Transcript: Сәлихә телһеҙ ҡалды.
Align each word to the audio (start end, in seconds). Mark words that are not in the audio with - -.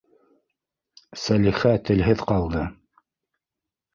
Сәлихә 1.23 1.75
телһеҙ 1.89 2.25
ҡалды. 2.31 2.65